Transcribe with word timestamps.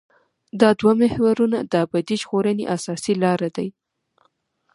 دا 0.59 0.69
دوه 0.79 0.93
محورونه 1.01 1.59
د 1.71 1.73
ابدي 1.85 2.15
ژغورنې 2.21 2.65
اساسي 2.75 3.13
لاره 3.23 3.49
دي. 3.57 3.67